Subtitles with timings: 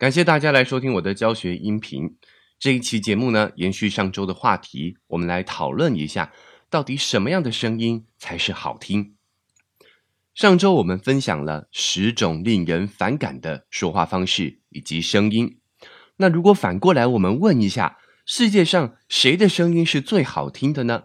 [0.00, 2.16] 感谢大家来收听我的教学音频。
[2.58, 6.32] 这一期节目呢，延续上周的话题，我们来讨论一下，
[6.70, 9.16] 到底什么样的声音才是好听。
[10.32, 15.58] 上周我们分享了十种令人反感的说话方式以及声音。
[16.16, 21.02] 那如果反过来，我们问一下，世界上谁的声音是最好听的呢？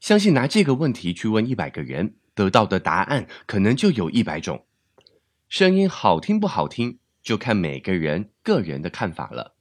[0.00, 4.64] 相信拿这个问题去问一百个人，得到的答案可能就有一百种。
[5.50, 6.98] 声音好听不好听？
[7.28, 9.54] 就看每个人个人的看法了，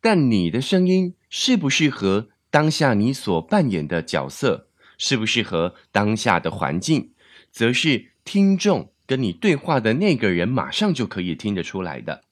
[0.00, 7.12] 但你的声音适不适合当下你所扮演的角色，适不适合当下的环境，
[7.50, 12.24] 则是听众跟你对话的那个人马上就可以听得出来的。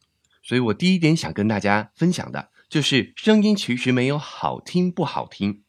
[0.42, 5.62] 所以我第一点想跟大家分享的就是，声音其实没有好听不好听，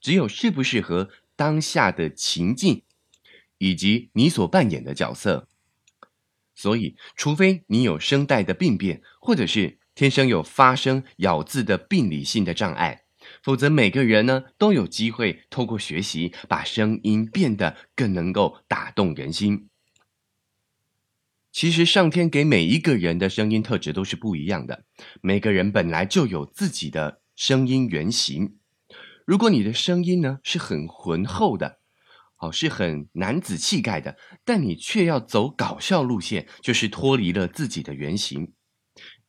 [0.00, 2.82] 只有适不适合当下的情境，
[3.58, 5.48] 以及你所扮演的角色。
[6.54, 13.02] 所以，除非你有声带的病变，或者是天生有发声、咬字的病理性的障碍，
[13.42, 19.68] 否则每个人呢都有机会透过学习把声音变得更能够打动人心。
[21.50, 24.84] 其实，上天给每一个人的声音特质都是不一样的，
[25.20, 28.56] 每个人本来就有自己的声音原型。
[29.24, 31.78] 如果你的声音呢是很浑厚的。
[32.44, 38.52] 哦，是很男子气概的，但你却要走搞笑路线，就是脱离了自己的原型。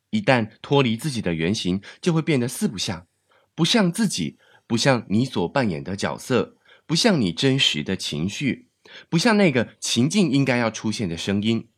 [0.10, 3.08] 一旦脱离自己的原型，就会变得四不像，
[3.54, 8.70] 不像自己，不像你所扮演的角色，不像你真实的情绪，
[9.10, 11.70] 不像那个情境应该要出现的声音。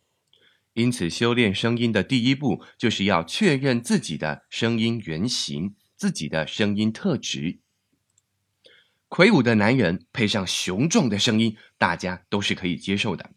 [0.74, 7.60] 因此，修炼声音的第一步，就是要确认自己的声音原型，自己的声音特质。
[9.10, 13.32] 魁梧的男人配上雄壮的声音，大家都是可以接受的。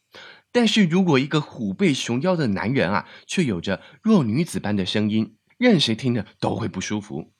[0.52, 7.32] 但是如果一个虎背熊腰的男人啊，却有着弱女子般的声音，任谁听了都会不舒服。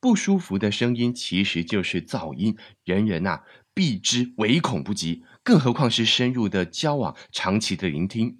[0.00, 3.40] 不舒服的声音其实就是噪音，人人呐
[3.72, 8.38] 避之唯恐不及，更何况是深入的交往、长期的聆听。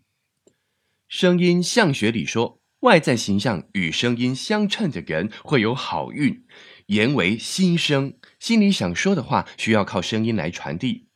[1.09, 6.45] 声音相学里说，外在形象与声音相称的人会有好运。
[6.89, 11.09] 言为心声，心里想说的话需要靠声音来传递。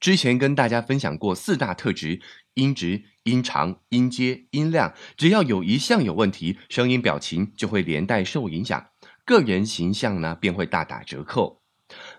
[0.00, 2.22] 之前跟大家分享过四大特质：
[2.54, 4.94] 音直、音长、音阶、音量。
[5.18, 8.86] 只要有一项有问题，声音表情就会连带受影响，
[9.26, 11.60] 个人形象呢便会大打折扣。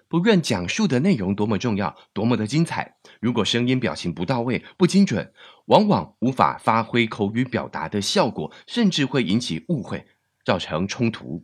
[0.08, 5.34] 不论讲述的内容多么重要、多么的精彩，如果声音表情不到位、不精准，
[5.66, 10.06] 往往无法发挥口语表达的效果，甚至会引起误会，
[10.46, 11.44] 造成冲突。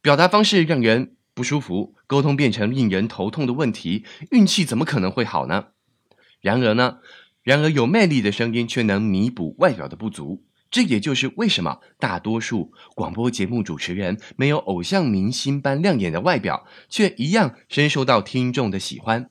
[0.00, 5.68] 表达方式让人不舒服，沟通变成令人头痛的问题，运气怎么可能会好呢？
[6.40, 6.98] 然而呢，
[7.42, 19.30] 然而有魅力的声音却能弥补外表的不足，这也就是为什么大多数广播节目主持人没有偶像明星般亮眼的外表，却一样深受到听众的喜欢。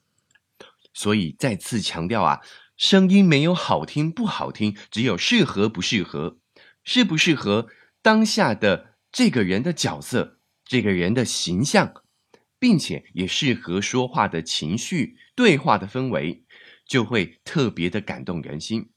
[0.94, 2.41] 所以再次强调啊，
[2.75, 6.38] 声音没有好听不好听，只有适合不适合，
[6.84, 7.67] 适不适合
[8.01, 10.36] 当下的这个人的角色。
[10.67, 11.94] 这个人的形象，
[12.59, 16.44] 并且也适合说话的情绪、对话的氛围，
[16.85, 18.89] 就会特别的感动人心。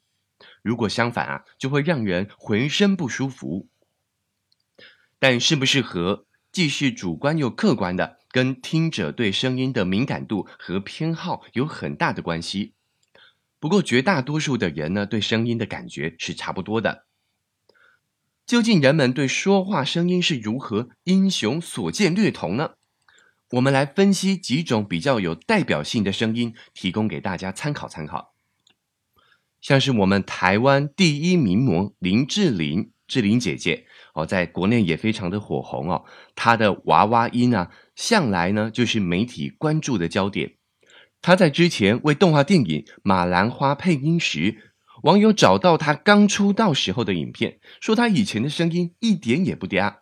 [0.62, 3.68] 如果相反啊，就会让人浑身不舒服。
[5.18, 12.74] 但适不适合，既是主观又客观的，跟听者对声音的敏感度和偏好有很大的关系。
[13.58, 17.06] 不过绝大多数的人呢，对声音的感觉是差不多的。
[18.50, 22.72] 究竟人们对说话声音是如何英雄所见略同呢？
[23.52, 28.34] 我们来分析几种比较有代表性的声音，提供给大家参考参考。
[29.60, 36.04] 像是我们台湾第一名模林志玲，志玲姐姐哦，在国内也非常的火红哦。
[36.34, 40.56] 她的娃娃音啊，向来呢就是媒体关注的焦点。
[41.22, 44.69] 她在之前为动画电影《马兰花》配音时。
[45.02, 49.96] 网友找到他刚出道时候的影片，说他以前的声音一点也不嗲，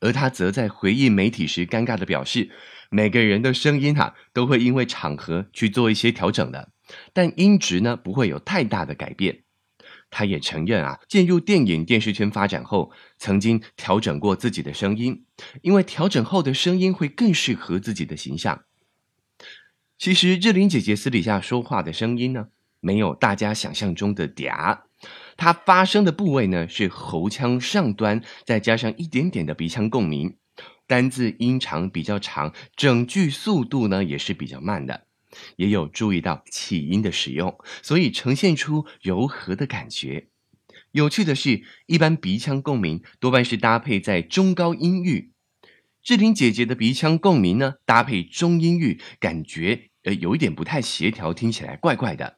[0.00, 2.50] 而他则在回应媒体时尴尬的表示
[2.90, 6.70] ：“每个人的声音哈都会因为场合去做一些调整的，
[7.12, 9.40] 但音质呢不会有太大的改变。”
[10.10, 15.24] 他也承认啊，进入电影电视圈发展后，曾经调整过自己的声音，
[15.62, 18.62] 因为调整后的声音会更适合自己的形象。
[19.98, 22.48] 其实志玲姐姐私底下说话的声音呢？
[22.84, 24.82] 没有大家想象中的嗲，
[25.38, 30.36] 它发声的部位呢是喉腔上端，再加上一点点的鼻腔共鸣，
[30.86, 35.06] 单字音长比较长，整句速度呢也是比较慢的，
[35.56, 40.28] 也有注意到气音的使用，所以呈现出柔和的感觉。
[40.92, 45.32] 有趣的是，一般鼻腔共鸣多半是搭配在中高音域，
[46.02, 52.36] 志玲姐姐的鼻腔共鸣呢，搭配中音域，感觉呃有一点不太协调，听起来怪怪的。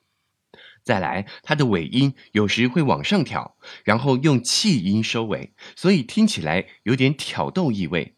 [0.86, 8.14] 再来，它的尾音有时会往上挑，然后用气音收尾，所以听起来有点挑逗意味，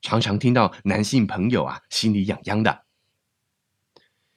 [0.00, 2.86] 常常听到男性朋友啊心里痒痒的。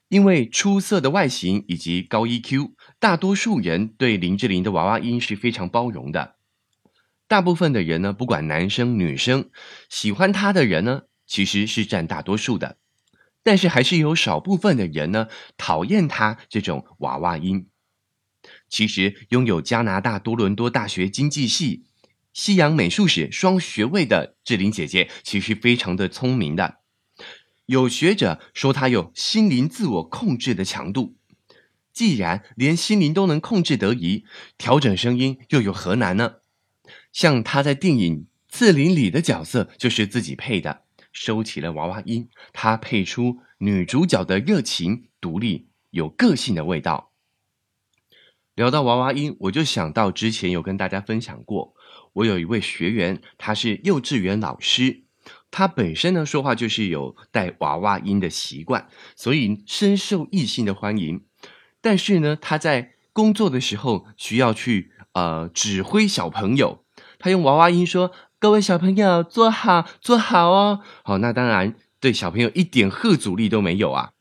[0.10, 6.36] 因为出色的外形以及高 EQ，大多数人对林志玲的娃娃音是非常包容的。
[7.30, 9.50] 大部分的人呢，不管男生女生，
[9.88, 12.81] 喜欢她的人呢，其实是占大多数的。
[13.44, 15.28] 但是还是有少部分的人呢，
[15.58, 17.68] 讨厌他这种娃娃音。
[18.70, 21.86] 其实，拥有加拿大多伦多大学经济系、
[22.34, 26.78] 西洋美术史双学位的志玲姐姐，其实非常的聪明的。
[27.66, 31.16] 有学者说，他有心灵自我控制的强度。
[31.94, 34.26] 既然连心灵都能控制得宜，
[34.58, 36.36] 调整声音又有何难呢？
[37.12, 38.16] 像他在电影
[38.48, 47.12] 《刺陵》里的角色就是自己配的，收起了娃娃音，他配出女主角的热情、独立、有个性的味道。
[48.54, 51.74] 聊到娃娃音，我就想到之前有跟大家分享过，
[52.14, 55.04] 我有一位学员，他是幼稚园老师。
[55.52, 61.26] 他本身呢说话就是有带娃娃音的习惯，所以深受异性的欢迎。
[61.82, 66.86] 但是呢，他在工作的时候需要去呃指挥小朋友，
[67.20, 68.12] 他用娃娃音说
[68.42, 74.14] ：“各位小朋友坐好，坐好哦。”好，那当然对小朋友一点喝阻力都没有啊。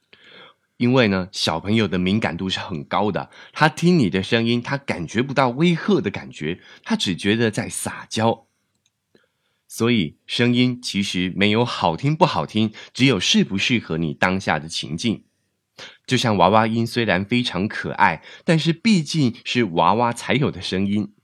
[0.76, 8.44] 因为呢，小朋友的敏感度是很高的，他听你的声音，他感觉不到威吓的感觉，他只觉得在撒娇。
[9.66, 15.24] 所以，声音其实没有好听不好听，只有适不适合你当下的情境。
[16.06, 21.14] 就像娃娃音虽然非常可爱，但是毕竟是娃娃才有的声音。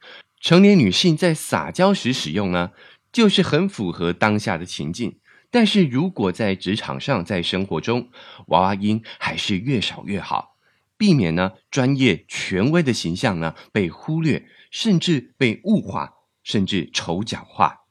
[0.40, 2.72] 成年女性在撒娇时使用呢，
[3.10, 5.18] 就是很符合当下的情境。
[5.50, 8.10] 但是如果在职场上、在生活中，
[8.48, 10.56] 娃娃音还是越少越好，
[10.98, 17.84] 避免呢专业权威的形象呢被忽略，甚至被物化，甚至丑角化。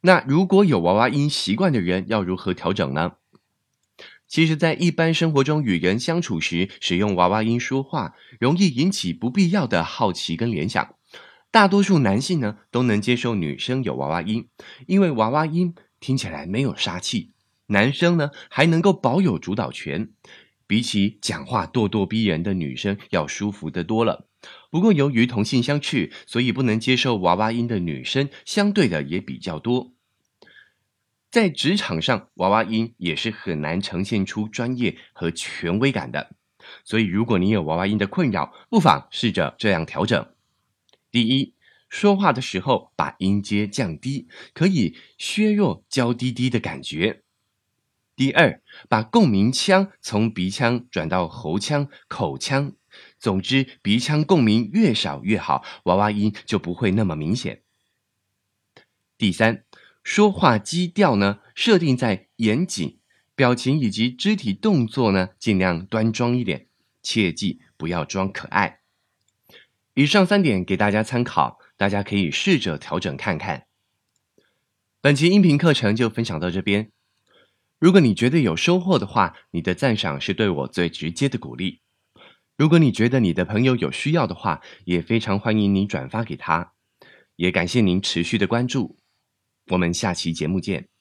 [0.00, 3.12] 那如果有娃娃音习惯的人，要如何调整呢？
[4.26, 10.94] 其实，在一般生活中与人相处时，使用娃娃音说话，容易引起不必要的好奇跟联想。
[11.52, 14.48] 大多数男性呢，都能接受女生有娃娃音，
[14.86, 17.32] 因为娃娃音听起来没有杀气，
[17.66, 20.08] 男生呢还能够保有主导权，
[20.66, 24.26] 比起讲话咄咄逼人的女生要舒服得多了。
[24.70, 29.92] 不过，由于同性相斥，所以不能接受娃娃音的女生相对的也比较多。
[31.30, 36.30] 在职场上，娃娃音也是很难呈现出专业和权威感的。
[36.82, 40.26] 所以，如果你有娃娃音的困扰，不妨试着这样调整：
[41.12, 41.54] 第一，
[41.90, 47.20] 说话的时候把音阶降低，可以削弱娇滴滴的感觉；
[48.16, 52.72] 第二，把共鸣腔从鼻腔转到喉腔、口腔。
[53.18, 57.62] 总之，鼻腔共鸣越少越好，娃娃音就不会那么明显。
[59.18, 59.64] 第三，
[60.02, 62.98] 说话基调呢，设定在严谨，
[63.34, 66.68] 表情以及肢体动作呢，尽量端庄一点，
[67.02, 68.81] 切记不要装可爱。
[69.94, 73.66] 以上三点给大家参考，大家可以试着调整看看。
[75.02, 76.90] 本期音频课程就分享到这边。
[77.78, 81.80] 如果你觉得有收获的话，你的赞赏是对我最直接的鼓励。
[82.56, 86.72] 如果你觉得你的朋友有需要的话，也非常欢迎你转发给他。
[87.36, 88.98] 也感谢您持续的关注，
[89.72, 90.91] 我们下期节目见。